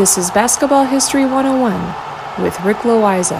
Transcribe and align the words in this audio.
This 0.00 0.16
is 0.16 0.30
Basketball 0.30 0.86
History 0.86 1.26
101 1.26 2.42
with 2.42 2.58
Rick 2.62 2.78
Loiza. 2.78 3.38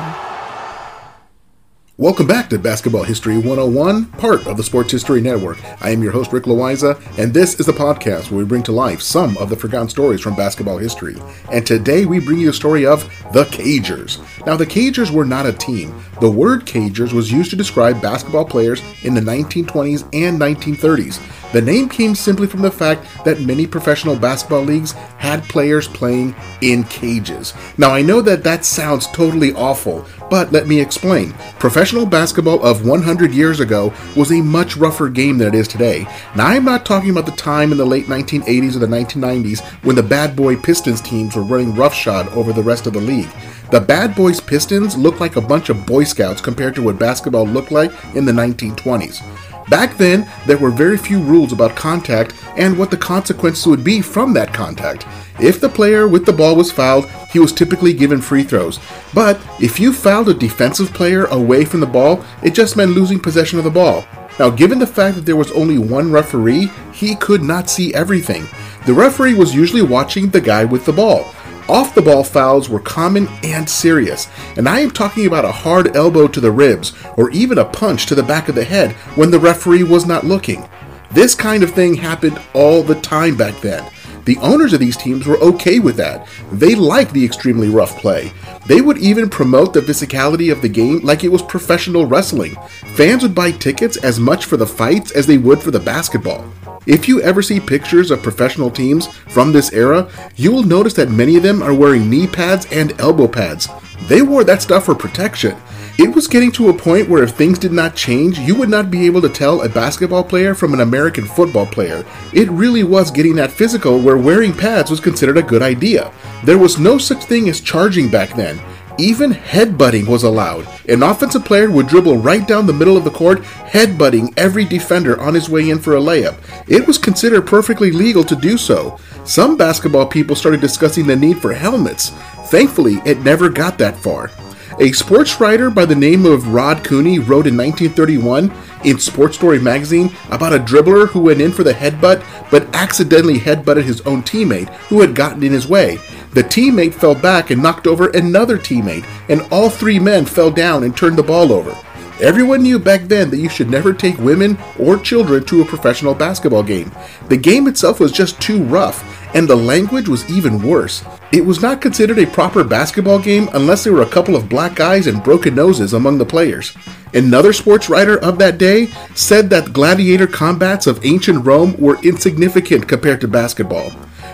Welcome 1.97 2.27
back 2.27 2.51
to 2.51 2.59
Basketball 2.59 3.03
History 3.03 3.39
101, 3.39 4.05
part 4.13 4.47
of 4.47 4.59
the 4.59 4.63
Sports 4.63 4.93
History 4.93 5.23
Network. 5.23 5.57
I 5.83 5.89
am 5.89 6.03
your 6.03 6.13
host, 6.13 6.35
Rick 6.35 6.45
Loiza, 6.45 7.01
and 7.19 7.33
this 7.33 7.59
is 7.59 7.65
the 7.65 7.73
podcast 7.73 8.31
where 8.31 8.41
we 8.41 8.45
bring 8.45 8.63
to 8.65 8.73
life 8.73 9.01
some 9.01 9.39
of 9.39 9.49
the 9.49 9.57
forgotten 9.57 9.89
stories 9.89 10.21
from 10.21 10.37
basketball 10.37 10.77
history. 10.77 11.17
And 11.51 11.67
today 11.67 12.05
we 12.05 12.21
bring 12.21 12.39
you 12.39 12.51
a 12.51 12.53
story 12.53 12.85
of 12.85 13.05
the 13.33 13.45
Cagers. 13.45 14.19
Now, 14.45 14.59
the 14.59 14.67
Cagers 14.67 15.11
were 15.11 15.25
not 15.25 15.47
a 15.47 15.55
team. 15.55 15.99
The 16.21 16.31
word 16.31 16.67
Cagers 16.67 17.15
was 17.15 17.33
used 17.33 17.49
to 17.51 17.57
describe 17.57 18.03
basketball 18.03 18.45
players 18.45 18.83
in 19.03 19.15
the 19.15 19.23
1920s 19.23 20.03
and 20.13 20.39
1930s. 20.39 21.40
The 21.53 21.61
name 21.61 21.89
came 21.89 22.15
simply 22.15 22.47
from 22.47 22.63
the 22.63 22.71
fact 22.71 23.07
that 23.25 23.41
many 23.41 23.67
professional 23.67 24.17
basketball 24.17 24.63
leagues 24.63 24.93
had 25.19 25.43
players 25.45 25.89
playing 25.89 26.35
in 26.61 26.85
cages. 26.85 27.55
Now, 27.77 27.91
I 27.91 28.03
know 28.03 28.21
that 28.21 28.45
that 28.45 28.65
sounds 28.65 29.09
totally 29.09 29.53
awful, 29.55 30.07
but 30.31 30.53
let 30.53 30.69
me 30.69 30.81
explain. 30.81 31.33
Professional 31.59 32.07
basketball 32.07 32.63
of 32.65 32.87
100 32.87 33.33
years 33.33 33.59
ago 33.59 33.93
was 34.17 34.31
a 34.31 34.41
much 34.41 34.77
rougher 34.77 35.09
game 35.09 35.39
than 35.39 35.49
it 35.49 35.55
is 35.55 35.67
today. 35.67 36.07
Now, 36.37 36.47
I'm 36.47 36.65
not 36.65 36.87
talking 36.87 37.11
about 37.11 37.27
the 37.27 37.33
time 37.33 37.73
in 37.73 37.79
the 37.79 37.85
late 37.85 38.07
1980s 38.07 38.77
or 38.77 38.79
the 38.79 38.87
1990s 38.87 39.61
when 39.85 39.97
the 39.97 40.03
bad 40.03 40.37
boy 40.37 40.57
Pistons 40.57 41.01
teams 41.01 41.35
were 41.35 41.43
running 41.43 41.75
roughshod 41.75 42.29
over 42.29 42.53
the 42.53 42.63
rest 42.63 42.87
of 42.87 42.93
the 42.93 43.01
league. 43.01 43.31
The 43.71 43.81
Bad 43.81 44.17
Boys 44.17 44.41
Pistons 44.41 44.97
looked 44.97 45.21
like 45.21 45.37
a 45.37 45.41
bunch 45.41 45.69
of 45.69 45.87
Boy 45.87 46.03
Scouts 46.03 46.41
compared 46.41 46.75
to 46.75 46.83
what 46.83 46.99
basketball 46.99 47.47
looked 47.47 47.71
like 47.71 47.93
in 48.17 48.25
the 48.25 48.33
1920s. 48.33 49.23
Back 49.71 49.97
then, 49.97 50.29
there 50.47 50.59
were 50.59 50.73
very 50.73 50.99
few 50.99 51.23
rules 51.23 51.53
about 51.53 51.77
contact 51.77 52.35
and 52.57 52.77
what 52.77 52.91
the 52.91 52.97
consequences 52.97 53.67
would 53.69 53.85
be 53.85 54.01
from 54.03 54.33
that 54.35 54.53
contact. 54.53 55.07
If 55.39 55.61
the 55.61 55.69
player 55.69 56.09
with 56.09 56.27
the 56.27 56.33
ball 56.33 56.57
was 56.57 56.73
fouled, 56.73 57.09
he 57.31 57.39
was 57.39 57.53
typically 57.53 57.93
given 57.93 58.21
free 58.21 58.43
throws. 58.43 58.81
But 59.15 59.41
if 59.61 59.79
you 59.79 59.93
fouled 59.93 60.29
a 60.29 60.35
defensive 60.35 60.93
player 60.93 61.27
away 61.27 61.65
from 61.65 61.79
the 61.79 61.87
ball, 61.87 62.25
it 62.43 62.53
just 62.53 62.77
meant 62.77 62.91
losing 62.91 63.21
possession 63.21 63.59
of 63.59 63.65
the 63.65 63.71
ball. 63.71 64.05
Now, 64.41 64.51
given 64.51 64.81
the 64.81 64.87
fact 64.87 65.15
that 65.15 65.25
there 65.25 65.37
was 65.37 65.53
only 65.53 65.79
one 65.79 66.11
referee, 66.11 66.71
he 66.93 67.15
could 67.15 67.43
not 67.43 67.71
see 67.71 67.95
everything. 67.95 68.49
The 68.87 68.95
referee 68.95 69.35
was 69.35 69.55
usually 69.55 69.83
watching 69.83 70.31
the 70.31 70.41
guy 70.41 70.65
with 70.65 70.85
the 70.85 70.93
ball. 70.93 71.33
Off 71.71 71.95
the 71.95 72.03
ball 72.03 72.25
fouls 72.25 72.69
were 72.69 72.81
common 72.81 73.29
and 73.45 73.71
serious, 73.71 74.27
and 74.57 74.69
I 74.69 74.81
am 74.81 74.91
talking 74.91 75.29
about 75.29 75.45
a 75.45 75.53
hard 75.53 75.95
elbow 75.95 76.27
to 76.27 76.41
the 76.41 76.51
ribs 76.51 76.93
or 77.17 77.31
even 77.31 77.59
a 77.59 77.65
punch 77.65 78.07
to 78.07 78.17
the 78.17 78.25
back 78.25 78.49
of 78.49 78.57
the 78.57 78.65
head 78.65 78.91
when 79.15 79.31
the 79.31 79.39
referee 79.39 79.85
was 79.85 80.05
not 80.05 80.27
looking. 80.27 80.69
This 81.13 81.37
kind 81.37 81.63
of 81.63 81.71
thing 81.71 81.95
happened 81.95 82.43
all 82.55 82.83
the 82.83 83.01
time 83.01 83.37
back 83.37 83.61
then. 83.61 83.89
The 84.25 84.37
owners 84.39 84.73
of 84.73 84.81
these 84.81 84.97
teams 84.97 85.29
were 85.29 85.39
okay 85.39 85.79
with 85.79 85.97
that. 85.99 86.27
They 86.51 86.75
liked 86.75 87.13
the 87.13 87.25
extremely 87.25 87.69
rough 87.69 87.97
play. 87.99 88.33
They 88.67 88.81
would 88.81 88.99
even 88.99 89.31
promote 89.31 89.73
the 89.73 89.81
physicality 89.81 90.51
of 90.51 90.63
the 90.63 90.69
game 90.69 90.99
like 91.05 91.23
it 91.23 91.31
was 91.31 91.41
professional 91.41 92.05
wrestling. 92.05 92.57
Fans 92.97 93.23
would 93.23 93.35
buy 93.35 93.53
tickets 93.53 93.97
as 93.97 94.19
much 94.19 94.45
for 94.45 94.57
the 94.57 94.67
fights 94.67 95.13
as 95.13 95.25
they 95.25 95.39
would 95.39 95.63
for 95.63 95.71
the 95.71 95.79
basketball. 95.79 96.53
If 96.87 97.09
you 97.09 97.21
ever 97.21 97.43
see 97.43 97.61
pictures 97.61 98.11
of 98.11 98.23
professional 98.23 98.71
teams 98.71 99.07
from 99.29 99.53
this 99.53 99.73
era, 99.73 100.11
you 100.37 100.51
will 100.51 100.63
notice 100.63 100.95
that 100.95 101.11
many 101.11 101.37
of 101.37 101.43
them 101.43 101.63
are 101.63 101.75
wearing 101.75 102.09
knee 102.09 102.27
pads 102.27 102.67
and 102.73 102.99
elbow 102.99 103.29
pads. 103.29 103.69
They 104.09 104.23
wore 104.23 104.45
that 104.45 104.63
stuff 104.63 104.87
for 104.87 104.95
protection. 104.95 105.57
It 105.99 106.15
was 106.15 106.27
getting 106.27 106.51
to 106.53 106.71
a 106.71 106.75
point 106.77 107.11
where 107.11 107.23
if 107.23 107.33
things 107.33 107.59
did 107.59 107.73
not 107.73 107.95
change, 107.95 108.39
you 108.39 108.55
would 108.55 108.71
not 108.71 108.91
be 108.91 109.05
able 109.05 109.21
to 109.21 109.29
tell 109.29 109.61
a 109.61 109.69
basketball 109.69 110.25
player 110.25 110.55
from 110.55 110.73
an 110.73 110.81
American 110.81 111.27
football 111.27 111.67
player. 111.67 112.07
It 112.33 112.49
really 112.49 112.85
was 112.85 113.11
getting 113.11 113.37
that 113.37 113.53
physical 113.53 114.01
where 114.01 114.17
wearing 114.17 114.55
pads 114.55 114.91
was 114.91 115.01
considered 115.01 115.37
a 115.37 115.43
good 115.43 115.61
idea. 115.61 116.11
There 116.45 116.57
was 116.57 116.79
no 116.79 116.97
such 116.97 117.25
thing 117.25 117.51
as 117.51 117.61
charging 117.61 118.11
back 118.11 118.35
then. 118.35 118.59
Even 118.99 119.33
headbutting 119.33 120.07
was 120.07 120.23
allowed. 120.23 120.67
An 120.89 121.03
offensive 121.03 121.45
player 121.45 121.71
would 121.71 121.87
dribble 121.87 122.19
right 122.19 122.47
down 122.47 122.67
the 122.67 122.73
middle 122.73 122.97
of 122.97 123.05
the 123.05 123.11
court, 123.11 123.43
headbutting 123.43 124.33
every 124.37 124.65
defender 124.65 125.21
on 125.21 125.35
his 125.35 125.49
way 125.49 125.71
in 125.71 125.79
for 125.79 125.97
a 125.97 126.01
layup. 126.01 126.37
It 126.69 126.87
was 126.87 126.99
considered 126.99 127.47
perfectly 127.47 127.93
legal 127.93 128.25
to 128.25 128.37
do 128.37 128.59
so. 128.59 128.99
Some 129.25 129.57
basketball 129.57 130.07
people 130.07 130.37
started 130.37 130.61
discussing 130.61 131.07
the 131.07 131.17
need 131.17 131.41
for 131.41 131.53
helmets. 131.53 132.11
Thankfully, 132.47 132.97
it 133.05 133.21
never 133.21 133.49
got 133.49 133.79
that 133.79 133.97
far. 133.97 134.31
A 134.81 134.93
sports 134.93 135.39
writer 135.39 135.69
by 135.69 135.85
the 135.85 135.95
name 135.95 136.25
of 136.25 136.55
Rod 136.55 136.83
Cooney 136.85 137.19
wrote 137.19 137.47
in 137.47 137.55
1931 137.55 138.51
in 138.83 138.99
Sports 138.99 139.37
Story 139.37 139.59
magazine 139.59 140.11
about 140.31 140.55
a 140.55 140.59
dribbler 140.59 141.07
who 141.07 141.21
went 141.21 141.43
in 141.43 141.53
for 141.53 141.63
the 141.63 141.75
headbutt 141.75 142.25
but 142.51 142.67
accidentally 142.75 143.39
headbutted 143.39 143.83
his 143.83 144.01
own 144.03 144.23
teammate 144.23 144.71
who 144.89 145.03
had 145.03 145.15
gotten 145.15 145.43
in 145.43 145.53
his 145.53 145.69
way. 145.69 145.99
The 146.33 146.45
teammate 146.45 146.95
fell 146.95 147.15
back 147.15 147.51
and 147.51 147.63
knocked 147.63 147.87
over 147.87 148.09
another 148.09 148.57
teammate, 148.57 149.05
and 149.29 149.43
all 149.53 149.69
three 149.69 149.99
men 149.99 150.25
fell 150.25 150.51
down 150.51 150.83
and 150.85 150.97
turned 150.97 151.19
the 151.19 151.23
ball 151.23 151.53
over. 151.53 151.77
Everyone 152.21 152.63
knew 152.63 152.79
back 152.79 153.03
then 153.05 153.31
that 153.31 153.39
you 153.39 153.49
should 153.49 153.71
never 153.71 153.95
take 153.95 154.19
women 154.19 154.59
or 154.79 154.99
children 154.99 155.43
to 155.45 155.63
a 155.63 155.65
professional 155.65 156.15
basketball 156.15 156.63
game. 156.63 156.93
The 157.29 157.37
game 157.39 157.67
itself 157.67 157.99
was 157.99 158.13
just 158.13 158.39
too 158.43 158.63
rough, 158.65 159.03
and 159.35 159.49
the 159.49 159.57
language 159.57 160.07
was 160.07 160.31
even 160.31 160.61
worse. 160.61 161.03
It 161.33 161.47
was 161.47 161.63
not 161.63 161.81
considered 161.81 162.19
a 162.19 162.27
proper 162.27 162.63
basketball 162.63 163.21
game 163.21 163.49
unless 163.55 163.85
there 163.85 163.95
were 163.95 164.03
a 164.03 164.11
couple 164.11 164.37
of 164.37 164.51
black 164.51 164.81
eyes 164.81 165.07
and 165.07 165.25
broken 165.25 165.55
noses 165.55 165.95
among 165.95 166.19
the 166.19 166.27
players. 166.27 166.77
Another 167.15 167.55
sports 167.55 167.89
writer 167.89 168.19
of 168.19 168.39
that 168.39 168.59
day 168.59 168.87
said 169.15 169.49
that 169.49 169.73
gladiator 169.73 170.27
combats 170.27 170.87
of 170.87 171.03
ancient 171.07 171.47
Rome 171.47 171.75
were 171.79 171.99
insignificant 172.03 172.87
compared 172.87 173.23
to 173.23 173.29
basketball. 173.29 173.93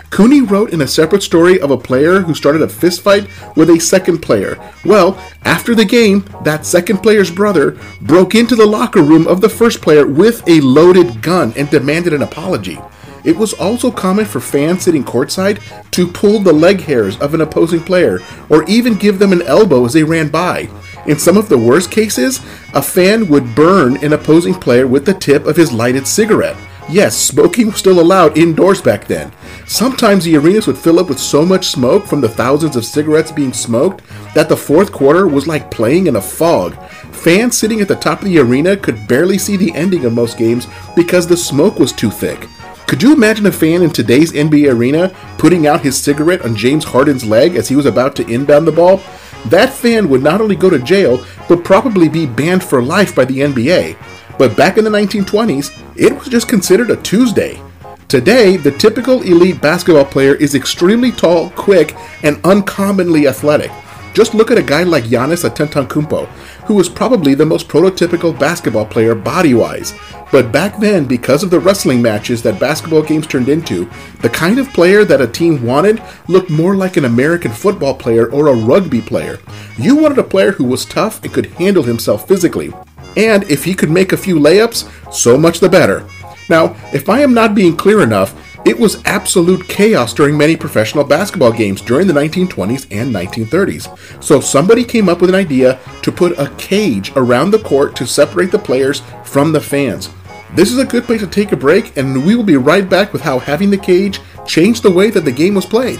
Cooney 0.09 0.41
wrote 0.41 0.71
in 0.71 0.81
a 0.81 0.87
separate 0.87 1.21
story 1.21 1.59
of 1.59 1.69
a 1.69 1.77
player 1.77 2.21
who 2.21 2.33
started 2.33 2.61
a 2.61 2.67
fistfight 2.67 3.29
with 3.55 3.69
a 3.69 3.79
second 3.79 4.19
player. 4.19 4.57
Well, 4.85 5.21
after 5.43 5.75
the 5.75 5.85
game, 5.85 6.25
that 6.43 6.65
second 6.65 6.99
player's 6.99 7.29
brother 7.29 7.77
broke 8.01 8.33
into 8.33 8.55
the 8.55 8.65
locker 8.65 9.03
room 9.03 9.27
of 9.27 9.41
the 9.41 9.49
first 9.49 9.81
player 9.81 10.07
with 10.07 10.47
a 10.47 10.61
loaded 10.61 11.21
gun 11.21 11.53
and 11.57 11.69
demanded 11.69 12.13
an 12.13 12.23
apology. 12.23 12.79
It 13.25 13.35
was 13.35 13.53
also 13.53 13.91
common 13.91 14.25
for 14.25 14.39
fans 14.39 14.83
sitting 14.83 15.03
courtside 15.03 15.61
to 15.91 16.07
pull 16.07 16.39
the 16.39 16.53
leg 16.53 16.79
hairs 16.81 17.19
of 17.19 17.33
an 17.33 17.41
opposing 17.41 17.81
player 17.81 18.21
or 18.49 18.63
even 18.63 18.95
give 18.95 19.19
them 19.19 19.33
an 19.33 19.41
elbow 19.41 19.85
as 19.85 19.93
they 19.93 20.03
ran 20.03 20.29
by. 20.29 20.69
In 21.07 21.19
some 21.19 21.37
of 21.37 21.49
the 21.49 21.57
worst 21.57 21.91
cases, 21.91 22.39
a 22.73 22.81
fan 22.81 23.27
would 23.27 23.55
burn 23.55 23.97
an 24.03 24.13
opposing 24.13 24.53
player 24.53 24.87
with 24.87 25.05
the 25.05 25.13
tip 25.13 25.45
of 25.45 25.57
his 25.57 25.73
lighted 25.73 26.07
cigarette. 26.07 26.57
Yes, 26.89 27.17
smoking 27.17 27.67
was 27.67 27.75
still 27.75 27.99
allowed 27.99 28.37
indoors 28.37 28.81
back 28.81 29.07
then. 29.07 29.33
Sometimes 29.65 30.23
the 30.23 30.37
arenas 30.37 30.67
would 30.67 30.77
fill 30.77 30.99
up 30.99 31.09
with 31.09 31.19
so 31.19 31.45
much 31.45 31.67
smoke 31.67 32.05
from 32.05 32.21
the 32.21 32.29
thousands 32.29 32.77
of 32.77 32.85
cigarettes 32.85 33.29
being 33.29 33.51
smoked 33.51 34.03
that 34.33 34.47
the 34.47 34.55
fourth 34.55 34.93
quarter 34.93 35.27
was 35.27 35.47
like 35.47 35.69
playing 35.69 36.07
in 36.07 36.15
a 36.15 36.21
fog. 36.21 36.81
Fans 37.11 37.57
sitting 37.57 37.81
at 37.81 37.89
the 37.89 37.95
top 37.95 38.19
of 38.21 38.25
the 38.25 38.39
arena 38.39 38.77
could 38.77 39.05
barely 39.05 39.37
see 39.37 39.57
the 39.57 39.73
ending 39.75 40.05
of 40.05 40.13
most 40.13 40.37
games 40.37 40.65
because 40.95 41.27
the 41.27 41.35
smoke 41.35 41.77
was 41.77 41.91
too 41.91 42.09
thick. 42.09 42.47
Could 42.87 43.03
you 43.03 43.13
imagine 43.13 43.47
a 43.47 43.51
fan 43.51 43.81
in 43.81 43.89
today's 43.89 44.31
NBA 44.31 44.71
arena 44.73 45.13
putting 45.37 45.67
out 45.67 45.81
his 45.81 46.01
cigarette 46.01 46.45
on 46.45 46.55
James 46.55 46.85
Harden's 46.85 47.25
leg 47.25 47.57
as 47.57 47.67
he 47.67 47.75
was 47.75 47.85
about 47.85 48.15
to 48.15 48.27
inbound 48.27 48.65
the 48.65 48.71
ball? 48.71 49.01
That 49.47 49.73
fan 49.73 50.07
would 50.07 50.23
not 50.23 50.39
only 50.39 50.55
go 50.55 50.69
to 50.69 50.79
jail, 50.79 51.25
but 51.49 51.65
probably 51.65 52.07
be 52.07 52.25
banned 52.25 52.63
for 52.63 52.81
life 52.81 53.13
by 53.13 53.25
the 53.25 53.39
NBA. 53.39 53.97
But 54.37 54.55
back 54.55 54.77
in 54.77 54.83
the 54.83 54.89
1920s, 54.89 55.71
it 55.95 56.13
was 56.13 56.27
just 56.27 56.47
considered 56.47 56.91
a 56.91 56.97
Tuesday. 56.97 57.61
Today, 58.07 58.55
the 58.55 58.71
typical 58.71 59.21
elite 59.23 59.61
basketball 59.61 60.05
player 60.05 60.35
is 60.35 60.55
extremely 60.55 61.11
tall, 61.11 61.49
quick, 61.51 61.95
and 62.23 62.39
uncommonly 62.45 63.27
athletic. 63.27 63.71
Just 64.13 64.33
look 64.33 64.49
at 64.49 64.57
a 64.57 64.63
guy 64.63 64.83
like 64.83 65.03
Giannis 65.03 65.47
Antetokounmpo, 65.47 66.25
who 66.65 66.73
was 66.73 66.89
probably 66.89 67.33
the 67.35 67.45
most 67.45 67.67
prototypical 67.67 68.37
basketball 68.39 68.85
player 68.85 69.13
body-wise. 69.13 69.93
But 70.31 70.51
back 70.51 70.79
then, 70.79 71.05
because 71.05 71.43
of 71.43 71.49
the 71.49 71.59
wrestling 71.59 72.01
matches 72.01 72.41
that 72.43 72.59
basketball 72.59 73.03
games 73.03 73.27
turned 73.27 73.49
into, 73.49 73.89
the 74.21 74.29
kind 74.29 74.57
of 74.57 74.73
player 74.73 75.03
that 75.05 75.21
a 75.21 75.27
team 75.27 75.63
wanted 75.63 76.01
looked 76.27 76.49
more 76.49 76.75
like 76.75 76.97
an 76.97 77.05
American 77.05 77.51
football 77.51 77.93
player 77.93 78.31
or 78.31 78.47
a 78.47 78.55
rugby 78.55 79.01
player. 79.01 79.39
You 79.77 79.95
wanted 79.95 80.17
a 80.17 80.23
player 80.23 80.51
who 80.51 80.63
was 80.63 80.85
tough 80.85 81.23
and 81.23 81.33
could 81.33 81.47
handle 81.47 81.83
himself 81.83 82.27
physically. 82.27 82.73
And 83.17 83.43
if 83.49 83.65
he 83.65 83.73
could 83.73 83.89
make 83.89 84.13
a 84.13 84.17
few 84.17 84.35
layups, 84.35 85.13
so 85.13 85.37
much 85.37 85.59
the 85.59 85.67
better. 85.67 86.07
Now, 86.49 86.75
if 86.93 87.09
I 87.09 87.19
am 87.19 87.33
not 87.33 87.55
being 87.55 87.75
clear 87.75 88.01
enough, 88.01 88.35
it 88.65 88.77
was 88.77 89.01
absolute 89.05 89.67
chaos 89.67 90.13
during 90.13 90.37
many 90.37 90.55
professional 90.55 91.03
basketball 91.03 91.51
games 91.51 91.81
during 91.81 92.05
the 92.05 92.13
1920s 92.13 92.87
and 92.91 93.13
1930s. 93.13 94.23
So 94.23 94.39
somebody 94.39 94.83
came 94.83 95.09
up 95.09 95.21
with 95.21 95.29
an 95.29 95.35
idea 95.35 95.79
to 96.03 96.11
put 96.11 96.37
a 96.37 96.53
cage 96.57 97.11
around 97.15 97.51
the 97.51 97.59
court 97.59 97.95
to 97.95 98.05
separate 98.05 98.51
the 98.51 98.59
players 98.59 99.01
from 99.23 99.51
the 99.51 99.61
fans. 99.61 100.09
This 100.53 100.71
is 100.71 100.79
a 100.79 100.85
good 100.85 101.03
place 101.03 101.21
to 101.21 101.27
take 101.27 101.51
a 101.51 101.57
break, 101.57 101.97
and 101.97 102.25
we 102.25 102.35
will 102.35 102.43
be 102.43 102.57
right 102.57 102.89
back 102.89 103.13
with 103.13 103.21
how 103.21 103.39
having 103.39 103.69
the 103.69 103.77
cage 103.77 104.21
changed 104.45 104.83
the 104.83 104.91
way 104.91 105.09
that 105.09 105.25
the 105.25 105.31
game 105.31 105.55
was 105.55 105.65
played. 105.65 105.99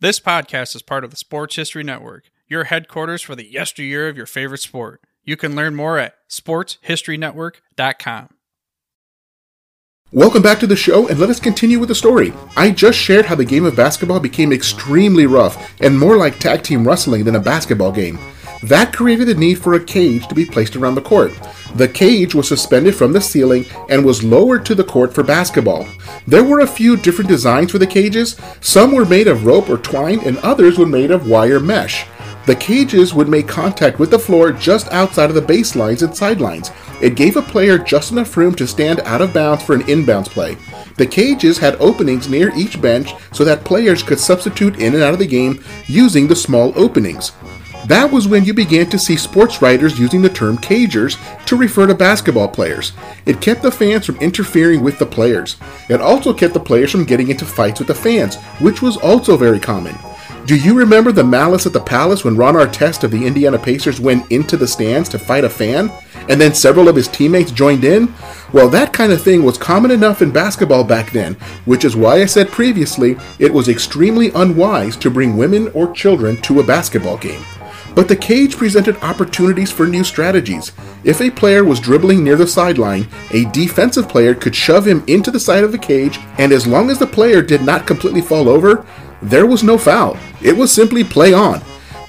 This 0.00 0.20
podcast 0.20 0.76
is 0.76 0.82
part 0.82 1.02
of 1.02 1.10
the 1.10 1.16
Sports 1.16 1.56
History 1.56 1.82
Network, 1.82 2.30
your 2.46 2.62
headquarters 2.64 3.22
for 3.22 3.34
the 3.34 3.50
yesteryear 3.50 4.08
of 4.08 4.16
your 4.16 4.26
favorite 4.26 4.60
sport. 4.60 5.00
You 5.24 5.36
can 5.36 5.56
learn 5.56 5.74
more 5.74 5.98
at 5.98 6.14
sportshistorynetwork.com. 6.28 8.28
Welcome 10.12 10.42
back 10.42 10.60
to 10.60 10.68
the 10.68 10.76
show, 10.76 11.08
and 11.08 11.18
let 11.18 11.28
us 11.28 11.40
continue 11.40 11.80
with 11.80 11.88
the 11.88 11.96
story. 11.96 12.32
I 12.56 12.70
just 12.70 12.96
shared 12.96 13.26
how 13.26 13.34
the 13.34 13.44
game 13.44 13.64
of 13.64 13.74
basketball 13.74 14.20
became 14.20 14.52
extremely 14.52 15.26
rough 15.26 15.74
and 15.80 15.98
more 15.98 16.16
like 16.16 16.38
tag 16.38 16.62
team 16.62 16.86
wrestling 16.86 17.24
than 17.24 17.34
a 17.34 17.40
basketball 17.40 17.90
game. 17.90 18.20
That 18.62 18.92
created 18.92 19.28
the 19.28 19.34
need 19.34 19.54
for 19.54 19.74
a 19.74 19.84
cage 19.84 20.28
to 20.28 20.34
be 20.34 20.44
placed 20.44 20.76
around 20.76 20.94
the 20.94 21.00
court. 21.00 21.32
The 21.76 21.88
cage 21.88 22.34
was 22.34 22.48
suspended 22.48 22.94
from 22.94 23.12
the 23.12 23.20
ceiling 23.20 23.64
and 23.88 24.04
was 24.04 24.22
lowered 24.22 24.66
to 24.66 24.74
the 24.74 24.84
court 24.84 25.14
for 25.14 25.22
basketball. 25.22 25.86
There 26.26 26.44
were 26.44 26.60
a 26.60 26.66
few 26.66 26.96
different 26.96 27.30
designs 27.30 27.70
for 27.70 27.78
the 27.78 27.86
cages. 27.86 28.36
Some 28.60 28.92
were 28.92 29.06
made 29.06 29.28
of 29.28 29.46
rope 29.46 29.70
or 29.70 29.78
twine, 29.78 30.20
and 30.20 30.36
others 30.38 30.78
were 30.78 30.86
made 30.86 31.10
of 31.10 31.28
wire 31.28 31.60
mesh. 31.60 32.06
The 32.46 32.56
cages 32.56 33.14
would 33.14 33.28
make 33.28 33.46
contact 33.46 33.98
with 33.98 34.10
the 34.10 34.18
floor 34.18 34.50
just 34.50 34.90
outside 34.92 35.30
of 35.30 35.36
the 35.36 35.42
baselines 35.42 36.02
and 36.02 36.14
sidelines. 36.14 36.70
It 37.00 37.14
gave 37.14 37.36
a 37.36 37.42
player 37.42 37.78
just 37.78 38.12
enough 38.12 38.36
room 38.36 38.54
to 38.56 38.66
stand 38.66 39.00
out 39.00 39.22
of 39.22 39.32
bounds 39.32 39.62
for 39.62 39.74
an 39.74 39.82
inbounds 39.82 40.28
play. 40.28 40.56
The 40.96 41.06
cages 41.06 41.58
had 41.58 41.76
openings 41.76 42.28
near 42.28 42.52
each 42.54 42.80
bench 42.80 43.14
so 43.32 43.44
that 43.44 43.64
players 43.64 44.02
could 44.02 44.18
substitute 44.18 44.80
in 44.80 44.94
and 44.94 45.02
out 45.02 45.12
of 45.12 45.18
the 45.18 45.26
game 45.26 45.62
using 45.86 46.26
the 46.26 46.36
small 46.36 46.72
openings. 46.76 47.32
That 47.86 48.12
was 48.12 48.28
when 48.28 48.44
you 48.44 48.54
began 48.54 48.88
to 48.90 48.98
see 48.98 49.16
sports 49.16 49.62
writers 49.62 49.98
using 49.98 50.22
the 50.22 50.28
term 50.28 50.58
cagers 50.58 51.16
to 51.46 51.56
refer 51.56 51.86
to 51.86 51.94
basketball 51.94 52.48
players. 52.48 52.92
It 53.26 53.40
kept 53.40 53.62
the 53.62 53.72
fans 53.72 54.06
from 54.06 54.18
interfering 54.18 54.82
with 54.82 54.98
the 54.98 55.06
players. 55.06 55.56
It 55.88 56.00
also 56.00 56.32
kept 56.34 56.54
the 56.54 56.60
players 56.60 56.90
from 56.90 57.04
getting 57.04 57.28
into 57.28 57.44
fights 57.44 57.80
with 57.80 57.88
the 57.88 57.94
fans, 57.94 58.36
which 58.60 58.82
was 58.82 58.96
also 58.96 59.36
very 59.36 59.58
common. 59.58 59.96
Do 60.46 60.56
you 60.56 60.74
remember 60.74 61.12
the 61.12 61.22
malice 61.22 61.66
at 61.66 61.72
the 61.72 61.80
Palace 61.80 62.24
when 62.24 62.36
Ron 62.36 62.54
Artest 62.54 63.04
of 63.04 63.10
the 63.10 63.26
Indiana 63.26 63.58
Pacers 63.58 64.00
went 64.00 64.30
into 64.32 64.56
the 64.56 64.66
stands 64.66 65.08
to 65.10 65.18
fight 65.18 65.44
a 65.44 65.50
fan, 65.50 65.92
and 66.28 66.40
then 66.40 66.54
several 66.54 66.88
of 66.88 66.96
his 66.96 67.08
teammates 67.08 67.52
joined 67.52 67.84
in? 67.84 68.12
Well, 68.52 68.68
that 68.70 68.92
kind 68.92 69.12
of 69.12 69.22
thing 69.22 69.44
was 69.44 69.58
common 69.58 69.90
enough 69.90 70.22
in 70.22 70.32
basketball 70.32 70.82
back 70.82 71.12
then, 71.12 71.34
which 71.66 71.84
is 71.84 71.94
why 71.94 72.16
I 72.16 72.26
said 72.26 72.50
previously 72.50 73.16
it 73.38 73.52
was 73.52 73.68
extremely 73.68 74.30
unwise 74.30 74.96
to 74.96 75.10
bring 75.10 75.36
women 75.36 75.68
or 75.68 75.92
children 75.92 76.36
to 76.42 76.60
a 76.60 76.66
basketball 76.66 77.18
game. 77.18 77.44
But 77.94 78.08
the 78.08 78.16
cage 78.16 78.56
presented 78.56 78.96
opportunities 79.02 79.72
for 79.72 79.86
new 79.86 80.04
strategies. 80.04 80.72
If 81.04 81.20
a 81.20 81.30
player 81.30 81.64
was 81.64 81.80
dribbling 81.80 82.22
near 82.22 82.36
the 82.36 82.46
sideline, 82.46 83.08
a 83.32 83.46
defensive 83.46 84.08
player 84.08 84.34
could 84.34 84.54
shove 84.54 84.86
him 84.86 85.02
into 85.06 85.30
the 85.30 85.40
side 85.40 85.64
of 85.64 85.72
the 85.72 85.78
cage, 85.78 86.18
and 86.38 86.52
as 86.52 86.66
long 86.66 86.90
as 86.90 86.98
the 86.98 87.06
player 87.06 87.42
did 87.42 87.62
not 87.62 87.86
completely 87.86 88.20
fall 88.20 88.48
over, 88.48 88.86
there 89.22 89.46
was 89.46 89.62
no 89.62 89.76
foul. 89.76 90.16
It 90.42 90.56
was 90.56 90.72
simply 90.72 91.04
play 91.04 91.32
on. 91.32 91.60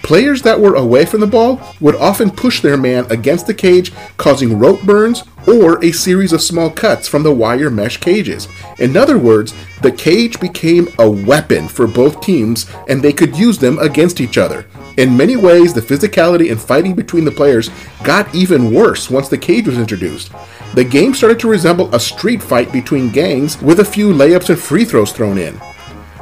Players 0.03 0.41
that 0.41 0.59
were 0.59 0.75
away 0.75 1.05
from 1.05 1.19
the 1.19 1.27
ball 1.27 1.61
would 1.79 1.95
often 1.95 2.31
push 2.31 2.59
their 2.59 2.77
man 2.77 3.05
against 3.11 3.47
the 3.47 3.53
cage, 3.53 3.93
causing 4.17 4.57
rope 4.57 4.81
burns 4.81 5.23
or 5.47 5.83
a 5.83 5.91
series 5.91 6.33
of 6.33 6.41
small 6.41 6.69
cuts 6.69 7.07
from 7.07 7.23
the 7.23 7.33
wire 7.33 7.69
mesh 7.69 7.97
cages. 7.97 8.47
In 8.79 8.97
other 8.97 9.17
words, 9.17 9.53
the 9.81 9.91
cage 9.91 10.39
became 10.39 10.87
a 10.99 11.09
weapon 11.09 11.67
for 11.67 11.87
both 11.87 12.21
teams 12.21 12.69
and 12.87 13.01
they 13.01 13.13
could 13.13 13.37
use 13.37 13.59
them 13.59 13.77
against 13.79 14.19
each 14.19 14.37
other. 14.37 14.65
In 15.01 15.17
many 15.17 15.35
ways, 15.35 15.73
the 15.73 15.81
physicality 15.81 16.51
and 16.51 16.61
fighting 16.61 16.93
between 16.93 17.25
the 17.25 17.31
players 17.31 17.71
got 18.03 18.35
even 18.35 18.71
worse 18.71 19.09
once 19.09 19.29
the 19.29 19.37
cage 19.37 19.65
was 19.65 19.79
introduced. 19.79 20.31
The 20.75 20.83
game 20.83 21.15
started 21.15 21.39
to 21.39 21.49
resemble 21.49 21.91
a 21.95 21.99
street 21.99 22.39
fight 22.39 22.71
between 22.71 23.09
gangs 23.09 23.59
with 23.63 23.79
a 23.79 23.83
few 23.83 24.13
layups 24.13 24.51
and 24.51 24.59
free 24.59 24.85
throws 24.85 25.11
thrown 25.11 25.39
in. 25.39 25.59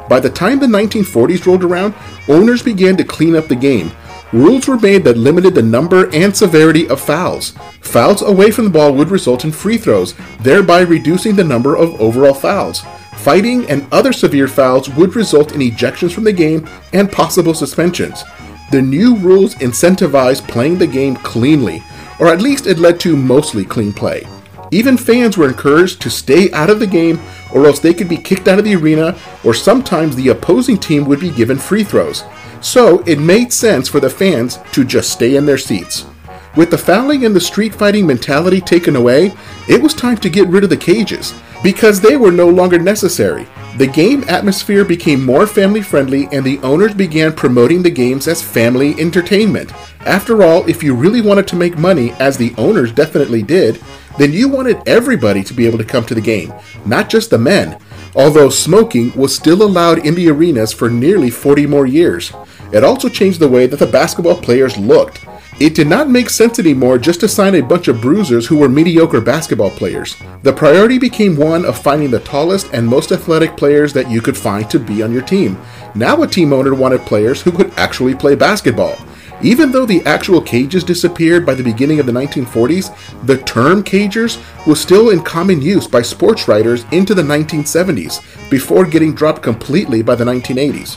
By 0.08 0.18
the 0.18 0.30
time 0.30 0.60
the 0.60 0.66
1940s 0.66 1.44
rolled 1.44 1.62
around, 1.62 1.94
owners 2.26 2.62
began 2.62 2.96
to 2.96 3.04
clean 3.04 3.36
up 3.36 3.48
the 3.48 3.54
game. 3.54 3.92
Rules 4.32 4.66
were 4.66 4.78
made 4.78 5.04
that 5.04 5.18
limited 5.18 5.54
the 5.54 5.62
number 5.62 6.08
and 6.14 6.34
severity 6.34 6.88
of 6.88 7.02
fouls. 7.02 7.50
Fouls 7.82 8.22
away 8.22 8.50
from 8.50 8.64
the 8.64 8.70
ball 8.70 8.94
would 8.94 9.10
result 9.10 9.44
in 9.44 9.52
free 9.52 9.76
throws, 9.76 10.14
thereby 10.40 10.80
reducing 10.80 11.36
the 11.36 11.44
number 11.44 11.76
of 11.76 12.00
overall 12.00 12.32
fouls. 12.32 12.80
Fighting 13.18 13.68
and 13.68 13.86
other 13.92 14.14
severe 14.14 14.48
fouls 14.48 14.88
would 14.88 15.16
result 15.16 15.52
in 15.52 15.60
ejections 15.60 16.14
from 16.14 16.24
the 16.24 16.32
game 16.32 16.66
and 16.94 17.12
possible 17.12 17.52
suspensions. 17.52 18.24
The 18.70 18.80
new 18.80 19.16
rules 19.16 19.56
incentivized 19.56 20.46
playing 20.46 20.78
the 20.78 20.86
game 20.86 21.16
cleanly, 21.16 21.82
or 22.20 22.28
at 22.28 22.40
least 22.40 22.68
it 22.68 22.78
led 22.78 23.00
to 23.00 23.16
mostly 23.16 23.64
clean 23.64 23.92
play. 23.92 24.24
Even 24.70 24.96
fans 24.96 25.36
were 25.36 25.48
encouraged 25.48 26.00
to 26.02 26.10
stay 26.10 26.52
out 26.52 26.70
of 26.70 26.78
the 26.78 26.86
game, 26.86 27.18
or 27.52 27.66
else 27.66 27.80
they 27.80 27.92
could 27.92 28.08
be 28.08 28.16
kicked 28.16 28.46
out 28.46 28.60
of 28.60 28.64
the 28.64 28.76
arena, 28.76 29.18
or 29.42 29.54
sometimes 29.54 30.14
the 30.14 30.28
opposing 30.28 30.78
team 30.78 31.04
would 31.06 31.18
be 31.18 31.32
given 31.32 31.58
free 31.58 31.82
throws. 31.82 32.22
So 32.60 33.00
it 33.06 33.18
made 33.18 33.52
sense 33.52 33.88
for 33.88 33.98
the 33.98 34.08
fans 34.08 34.60
to 34.70 34.84
just 34.84 35.10
stay 35.10 35.34
in 35.34 35.46
their 35.46 35.58
seats. 35.58 36.06
With 36.54 36.70
the 36.70 36.78
fouling 36.78 37.24
and 37.24 37.34
the 37.34 37.40
street 37.40 37.74
fighting 37.74 38.06
mentality 38.06 38.60
taken 38.60 38.94
away, 38.94 39.32
it 39.68 39.82
was 39.82 39.94
time 39.94 40.18
to 40.18 40.30
get 40.30 40.46
rid 40.46 40.62
of 40.62 40.70
the 40.70 40.76
cages, 40.76 41.34
because 41.64 42.00
they 42.00 42.16
were 42.16 42.30
no 42.30 42.48
longer 42.48 42.78
necessary. 42.78 43.48
The 43.76 43.86
game 43.86 44.24
atmosphere 44.28 44.84
became 44.84 45.24
more 45.24 45.46
family 45.46 45.80
friendly, 45.80 46.28
and 46.32 46.44
the 46.44 46.58
owners 46.58 46.92
began 46.92 47.32
promoting 47.32 47.82
the 47.82 47.90
games 47.90 48.28
as 48.28 48.42
family 48.42 48.94
entertainment. 48.98 49.72
After 50.00 50.42
all, 50.42 50.68
if 50.68 50.82
you 50.82 50.94
really 50.94 51.22
wanted 51.22 51.46
to 51.48 51.56
make 51.56 51.78
money, 51.78 52.12
as 52.18 52.36
the 52.36 52.52
owners 52.58 52.92
definitely 52.92 53.42
did, 53.42 53.80
then 54.18 54.32
you 54.32 54.48
wanted 54.48 54.86
everybody 54.86 55.42
to 55.44 55.54
be 55.54 55.66
able 55.66 55.78
to 55.78 55.84
come 55.84 56.04
to 56.06 56.14
the 56.14 56.20
game, 56.20 56.52
not 56.84 57.08
just 57.08 57.30
the 57.30 57.38
men, 57.38 57.78
although 58.14 58.50
smoking 58.50 59.12
was 59.16 59.34
still 59.34 59.62
allowed 59.62 60.04
in 60.04 60.14
the 60.14 60.28
arenas 60.28 60.72
for 60.72 60.90
nearly 60.90 61.30
40 61.30 61.66
more 61.66 61.86
years. 61.86 62.32
It 62.72 62.84
also 62.84 63.08
changed 63.08 63.40
the 63.40 63.48
way 63.48 63.66
that 63.66 63.78
the 63.78 63.86
basketball 63.86 64.36
players 64.36 64.76
looked. 64.76 65.24
It 65.60 65.74
did 65.74 65.88
not 65.88 66.08
make 66.08 66.30
sense 66.30 66.58
anymore 66.58 66.96
just 66.96 67.20
to 67.20 67.28
sign 67.28 67.54
a 67.54 67.60
bunch 67.60 67.88
of 67.88 68.00
bruisers 68.00 68.46
who 68.46 68.56
were 68.56 68.68
mediocre 68.70 69.20
basketball 69.20 69.68
players. 69.68 70.16
The 70.42 70.54
priority 70.54 70.98
became 70.98 71.36
one 71.36 71.66
of 71.66 71.76
finding 71.76 72.10
the 72.10 72.20
tallest 72.20 72.72
and 72.72 72.86
most 72.86 73.12
athletic 73.12 73.58
players 73.58 73.92
that 73.92 74.10
you 74.10 74.22
could 74.22 74.38
find 74.38 74.70
to 74.70 74.78
be 74.78 75.02
on 75.02 75.12
your 75.12 75.20
team. 75.20 75.60
Now 75.94 76.22
a 76.22 76.26
team 76.26 76.54
owner 76.54 76.74
wanted 76.74 77.02
players 77.02 77.42
who 77.42 77.52
could 77.52 77.70
actually 77.76 78.14
play 78.14 78.36
basketball. 78.36 78.96
Even 79.42 79.70
though 79.70 79.84
the 79.84 80.02
actual 80.06 80.40
cages 80.40 80.82
disappeared 80.82 81.44
by 81.44 81.52
the 81.52 81.62
beginning 81.62 82.00
of 82.00 82.06
the 82.06 82.12
1940s, 82.12 83.26
the 83.26 83.36
term 83.36 83.84
cagers 83.84 84.38
was 84.66 84.80
still 84.80 85.10
in 85.10 85.22
common 85.22 85.60
use 85.60 85.86
by 85.86 86.00
sports 86.00 86.48
writers 86.48 86.86
into 86.90 87.14
the 87.14 87.22
1970s, 87.22 88.50
before 88.50 88.86
getting 88.86 89.14
dropped 89.14 89.42
completely 89.42 90.00
by 90.00 90.14
the 90.14 90.24
1980s. 90.24 90.96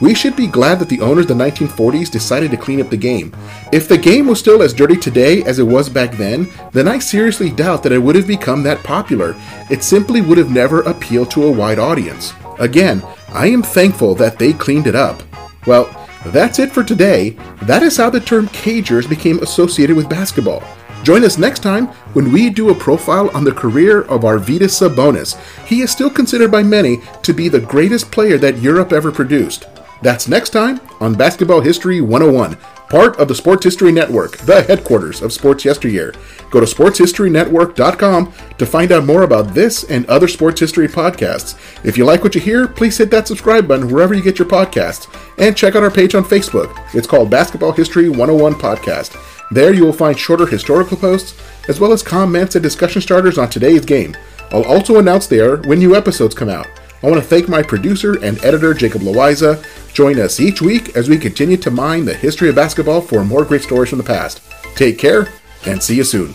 We 0.00 0.14
should 0.14 0.34
be 0.36 0.46
glad 0.46 0.80
that 0.80 0.88
the 0.88 1.00
owners 1.00 1.30
of 1.30 1.38
the 1.38 1.44
1940s 1.44 2.10
decided 2.10 2.50
to 2.50 2.56
clean 2.56 2.80
up 2.80 2.90
the 2.90 2.96
game. 2.96 3.34
If 3.72 3.88
the 3.88 3.96
game 3.96 4.26
was 4.26 4.40
still 4.40 4.62
as 4.62 4.74
dirty 4.74 4.96
today 4.96 5.42
as 5.44 5.58
it 5.58 5.66
was 5.66 5.88
back 5.88 6.12
then, 6.12 6.50
then 6.72 6.88
I 6.88 6.98
seriously 6.98 7.50
doubt 7.50 7.82
that 7.82 7.92
it 7.92 7.98
would 7.98 8.16
have 8.16 8.26
become 8.26 8.62
that 8.64 8.82
popular. 8.82 9.36
It 9.70 9.84
simply 9.84 10.20
would 10.20 10.38
have 10.38 10.50
never 10.50 10.82
appealed 10.82 11.30
to 11.32 11.44
a 11.44 11.52
wide 11.52 11.78
audience. 11.78 12.32
Again, 12.58 13.02
I 13.28 13.46
am 13.46 13.62
thankful 13.62 14.14
that 14.16 14.38
they 14.38 14.52
cleaned 14.52 14.86
it 14.86 14.94
up. 14.94 15.22
Well, 15.66 15.88
that's 16.26 16.58
it 16.58 16.72
for 16.72 16.82
today. 16.82 17.30
That 17.62 17.82
is 17.82 17.96
how 17.96 18.10
the 18.10 18.20
term 18.20 18.48
cagers 18.48 19.08
became 19.08 19.38
associated 19.40 19.96
with 19.96 20.08
basketball. 20.08 20.62
Join 21.04 21.22
us 21.22 21.36
next 21.36 21.62
time 21.62 21.88
when 22.14 22.32
we 22.32 22.48
do 22.48 22.70
a 22.70 22.74
profile 22.74 23.28
on 23.36 23.44
the 23.44 23.52
career 23.52 24.02
of 24.02 24.22
Arvydas 24.22 24.72
Sabonis. 24.72 25.38
He 25.66 25.82
is 25.82 25.90
still 25.90 26.08
considered 26.08 26.50
by 26.50 26.62
many 26.62 27.00
to 27.22 27.34
be 27.34 27.48
the 27.48 27.60
greatest 27.60 28.10
player 28.10 28.38
that 28.38 28.58
Europe 28.58 28.92
ever 28.92 29.12
produced. 29.12 29.66
That's 30.04 30.28
next 30.28 30.50
time 30.50 30.82
on 31.00 31.14
Basketball 31.14 31.62
History 31.62 32.02
101. 32.02 32.58
part 32.90 33.16
of 33.18 33.26
the 33.26 33.34
Sports 33.34 33.64
History 33.64 33.90
Network, 33.90 34.36
the 34.36 34.62
headquarters 34.62 35.22
of 35.22 35.32
sports 35.32 35.64
yesteryear. 35.64 36.14
Go 36.50 36.60
to 36.60 36.66
sportshistorynetwork.com 36.66 38.32
to 38.58 38.66
find 38.66 38.92
out 38.92 39.06
more 39.06 39.22
about 39.22 39.54
this 39.54 39.84
and 39.84 40.04
other 40.06 40.28
sports 40.28 40.60
history 40.60 40.86
podcasts. 40.86 41.56
If 41.86 41.96
you 41.96 42.04
like 42.04 42.22
what 42.22 42.34
you 42.34 42.42
hear, 42.42 42.68
please 42.68 42.98
hit 42.98 43.10
that 43.12 43.26
subscribe 43.26 43.66
button 43.66 43.90
wherever 43.90 44.12
you 44.12 44.22
get 44.22 44.38
your 44.38 44.46
podcasts. 44.46 45.08
And 45.38 45.56
check 45.56 45.74
out 45.74 45.82
our 45.82 45.90
page 45.90 46.14
on 46.14 46.22
Facebook. 46.22 46.78
It's 46.94 47.06
called 47.06 47.30
Basketball 47.30 47.72
History 47.72 48.10
101 48.10 48.54
Podcast. 48.56 49.16
There 49.50 49.72
you 49.72 49.86
will 49.86 49.92
find 49.94 50.18
shorter 50.18 50.46
historical 50.46 50.98
posts, 50.98 51.34
as 51.68 51.80
well 51.80 51.92
as 51.92 52.02
comments 52.02 52.56
and 52.56 52.62
discussion 52.62 53.00
starters 53.00 53.38
on 53.38 53.48
today's 53.48 53.86
game. 53.86 54.14
I'll 54.52 54.66
also 54.66 54.98
announce 54.98 55.26
there 55.26 55.56
when 55.62 55.78
new 55.78 55.96
episodes 55.96 56.34
come 56.34 56.50
out. 56.50 56.68
I 57.02 57.10
want 57.10 57.22
to 57.22 57.28
thank 57.28 57.48
my 57.48 57.62
producer 57.62 58.22
and 58.24 58.42
editor, 58.44 58.72
Jacob 58.72 59.02
Loiza. 59.02 59.62
Join 59.94 60.18
us 60.18 60.40
each 60.40 60.60
week 60.60 60.96
as 60.96 61.08
we 61.08 61.16
continue 61.16 61.56
to 61.58 61.70
mine 61.70 62.04
the 62.04 62.14
history 62.14 62.48
of 62.48 62.56
basketball 62.56 63.00
for 63.00 63.24
more 63.24 63.44
great 63.44 63.62
stories 63.62 63.90
from 63.90 63.98
the 63.98 64.04
past. 64.04 64.42
Take 64.74 64.98
care, 64.98 65.28
and 65.66 65.80
see 65.80 65.94
you 65.94 66.02
soon. 66.02 66.34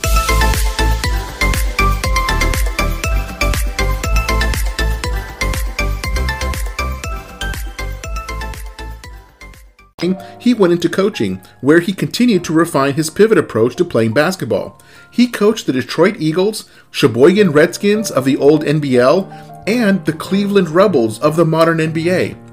he 10.39 10.54
went 10.54 10.72
into 10.72 10.88
coaching, 10.88 11.42
where 11.60 11.82
he 11.82 11.92
continued 11.92 12.46
to 12.46 12.54
refine 12.54 12.94
his 12.94 13.10
pivot 13.10 13.38
approach 13.38 13.75
to 13.75 13.84
playing 13.84 14.13
basketball. 14.13 14.82
He 15.12 15.28
coached 15.28 15.66
the 15.66 15.74
Detroit 15.74 16.16
Eagles, 16.18 16.70
Sheboygan 16.92 17.51
Redskins 17.51 18.10
of 18.10 18.24
the 18.24 18.38
old 18.38 18.63
NBL, 18.63 19.68
and 19.68 20.04
the 20.06 20.13
Cleveland 20.13 20.70
Rebels 20.70 21.20
of 21.20 21.36
the 21.36 21.46
modern 21.46 21.80
NBA. 21.80 22.49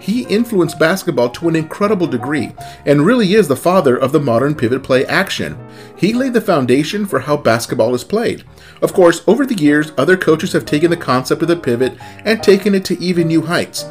He 0.00 0.22
influenced 0.22 0.78
basketball 0.78 1.28
to 1.30 1.48
an 1.48 1.54
incredible 1.54 2.06
degree 2.06 2.52
and 2.86 3.04
really 3.04 3.34
is 3.34 3.48
the 3.48 3.54
father 3.54 3.96
of 3.96 4.12
the 4.12 4.18
modern 4.18 4.54
pivot 4.54 4.82
play 4.82 5.04
action. 5.04 5.58
He 5.94 6.14
laid 6.14 6.32
the 6.32 6.40
foundation 6.40 7.04
for 7.04 7.20
how 7.20 7.36
basketball 7.36 7.94
is 7.94 8.02
played. 8.02 8.42
Of 8.80 8.94
course, 8.94 9.22
over 9.26 9.44
the 9.44 9.54
years, 9.54 9.92
other 9.98 10.16
coaches 10.16 10.52
have 10.54 10.64
taken 10.64 10.90
the 10.90 10.96
concept 10.96 11.42
of 11.42 11.48
the 11.48 11.56
pivot 11.56 11.98
and 12.24 12.42
taken 12.42 12.74
it 12.74 12.84
to 12.86 12.98
even 12.98 13.28
new 13.28 13.42
heights. 13.42 13.84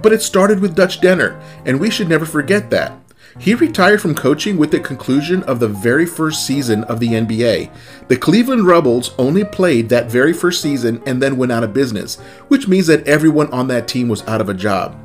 But 0.00 0.12
it 0.12 0.22
started 0.22 0.60
with 0.60 0.76
Dutch 0.76 1.00
Dehnert, 1.00 1.42
and 1.64 1.80
we 1.80 1.90
should 1.90 2.08
never 2.08 2.26
forget 2.26 2.70
that. 2.70 2.92
He 3.38 3.54
retired 3.54 4.00
from 4.00 4.14
coaching 4.14 4.56
with 4.56 4.70
the 4.70 4.80
conclusion 4.80 5.42
of 5.42 5.60
the 5.60 5.68
very 5.68 6.06
first 6.06 6.46
season 6.46 6.84
of 6.84 7.00
the 7.00 7.08
NBA. 7.08 7.70
The 8.08 8.16
Cleveland 8.16 8.66
Rebels 8.66 9.14
only 9.18 9.44
played 9.44 9.88
that 9.88 10.10
very 10.10 10.32
first 10.32 10.62
season 10.62 11.02
and 11.06 11.20
then 11.20 11.36
went 11.36 11.52
out 11.52 11.64
of 11.64 11.74
business, 11.74 12.16
which 12.48 12.68
means 12.68 12.86
that 12.86 13.06
everyone 13.06 13.52
on 13.52 13.68
that 13.68 13.88
team 13.88 14.08
was 14.08 14.26
out 14.28 14.40
of 14.40 14.48
a 14.48 14.54
job. 14.54 14.96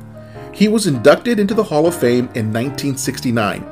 He 0.52 0.68
was 0.68 0.86
inducted 0.86 1.40
into 1.40 1.54
the 1.54 1.64
Hall 1.64 1.86
of 1.86 1.94
Fame 1.94 2.26
in 2.34 2.52
1969, 2.52 3.64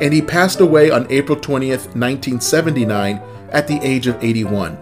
and 0.00 0.14
he 0.14 0.22
passed 0.22 0.60
away 0.60 0.90
on 0.90 1.10
April 1.10 1.36
20th, 1.36 1.94
1979, 1.96 3.20
at 3.50 3.66
the 3.66 3.80
age 3.82 4.06
of 4.06 4.22
81. 4.22 4.78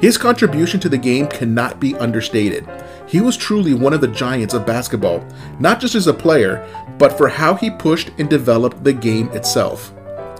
His 0.00 0.16
contribution 0.16 0.78
to 0.80 0.88
the 0.88 0.98
game 0.98 1.26
cannot 1.26 1.80
be 1.80 1.96
understated. 1.96 2.68
He 3.08 3.20
was 3.20 3.36
truly 3.36 3.74
one 3.74 3.92
of 3.92 4.00
the 4.00 4.08
giants 4.08 4.54
of 4.54 4.66
basketball, 4.66 5.24
not 5.58 5.80
just 5.80 5.94
as 5.94 6.06
a 6.06 6.14
player, 6.14 6.66
but 6.98 7.18
for 7.18 7.28
how 7.28 7.54
he 7.54 7.70
pushed 7.70 8.10
and 8.18 8.28
developed 8.30 8.82
the 8.84 8.92
game 8.92 9.28
itself. 9.30 9.92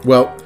Well, 0.04 0.36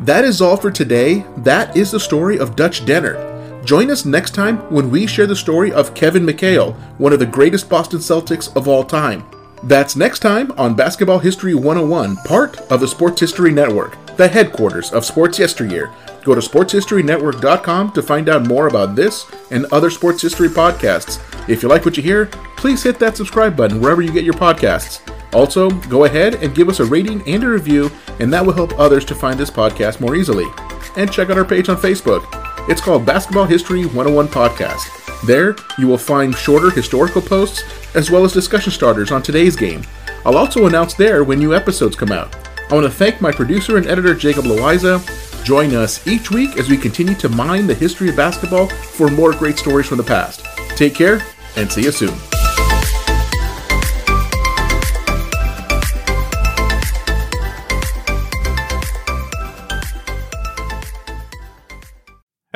that 0.00 0.24
is 0.24 0.40
all 0.40 0.56
for 0.56 0.70
today. 0.70 1.24
That 1.38 1.76
is 1.76 1.90
the 1.90 2.00
story 2.00 2.38
of 2.38 2.54
Dutch 2.54 2.84
Dehnert. 2.84 3.64
Join 3.64 3.90
us 3.90 4.04
next 4.04 4.32
time 4.32 4.58
when 4.70 4.90
we 4.90 5.06
share 5.06 5.26
the 5.26 5.34
story 5.34 5.72
of 5.72 5.94
Kevin 5.94 6.24
McHale, 6.24 6.74
one 6.98 7.12
of 7.12 7.18
the 7.18 7.26
greatest 7.26 7.68
Boston 7.68 7.98
Celtics 7.98 8.54
of 8.56 8.68
all 8.68 8.84
time. 8.84 9.24
That's 9.66 9.96
next 9.96 10.20
time 10.20 10.52
on 10.52 10.76
Basketball 10.76 11.18
History 11.18 11.52
101, 11.52 12.18
part 12.18 12.56
of 12.70 12.78
the 12.78 12.86
Sports 12.86 13.18
History 13.18 13.50
Network, 13.50 13.96
the 14.16 14.28
headquarters 14.28 14.92
of 14.92 15.04
Sports 15.04 15.40
Yesteryear. 15.40 15.92
Go 16.22 16.36
to 16.36 16.40
sportshistorynetwork.com 16.40 17.90
to 17.90 18.00
find 18.00 18.28
out 18.28 18.46
more 18.46 18.68
about 18.68 18.94
this 18.94 19.26
and 19.50 19.66
other 19.72 19.90
sports 19.90 20.22
history 20.22 20.48
podcasts. 20.48 21.18
If 21.48 21.64
you 21.64 21.68
like 21.68 21.84
what 21.84 21.96
you 21.96 22.02
hear, 22.04 22.26
please 22.56 22.84
hit 22.84 23.00
that 23.00 23.16
subscribe 23.16 23.56
button 23.56 23.80
wherever 23.80 24.02
you 24.02 24.12
get 24.12 24.24
your 24.24 24.34
podcasts. 24.34 25.00
Also, 25.34 25.68
go 25.88 26.04
ahead 26.04 26.36
and 26.36 26.54
give 26.54 26.68
us 26.68 26.78
a 26.78 26.84
rating 26.84 27.26
and 27.26 27.42
a 27.42 27.48
review, 27.48 27.90
and 28.20 28.32
that 28.32 28.46
will 28.46 28.52
help 28.52 28.78
others 28.78 29.04
to 29.06 29.16
find 29.16 29.36
this 29.36 29.50
podcast 29.50 29.98
more 29.98 30.14
easily. 30.14 30.46
And 30.96 31.10
check 31.10 31.28
out 31.28 31.38
our 31.38 31.44
page 31.44 31.68
on 31.68 31.76
Facebook. 31.76 32.45
It's 32.68 32.80
called 32.80 33.06
Basketball 33.06 33.44
History 33.44 33.84
101 33.84 34.26
Podcast. 34.26 34.90
There, 35.24 35.54
you 35.78 35.86
will 35.86 35.98
find 35.98 36.34
shorter 36.34 36.68
historical 36.70 37.22
posts 37.22 37.62
as 37.94 38.10
well 38.10 38.24
as 38.24 38.32
discussion 38.32 38.72
starters 38.72 39.12
on 39.12 39.22
today's 39.22 39.54
game. 39.54 39.82
I'll 40.24 40.36
also 40.36 40.66
announce 40.66 40.94
there 40.94 41.22
when 41.22 41.38
new 41.38 41.54
episodes 41.54 41.94
come 41.94 42.10
out. 42.10 42.34
I 42.68 42.74
want 42.74 42.84
to 42.84 42.90
thank 42.90 43.20
my 43.20 43.30
producer 43.30 43.76
and 43.76 43.86
editor, 43.86 44.16
Jacob 44.16 44.46
Loiza. 44.46 45.00
Join 45.44 45.76
us 45.76 46.04
each 46.08 46.32
week 46.32 46.56
as 46.58 46.68
we 46.68 46.76
continue 46.76 47.14
to 47.14 47.28
mine 47.28 47.68
the 47.68 47.74
history 47.74 48.08
of 48.08 48.16
basketball 48.16 48.66
for 48.66 49.08
more 49.08 49.32
great 49.32 49.58
stories 49.58 49.86
from 49.86 49.98
the 49.98 50.02
past. 50.02 50.44
Take 50.70 50.96
care 50.96 51.22
and 51.54 51.70
see 51.70 51.84
you 51.84 51.92
soon. 51.92 52.35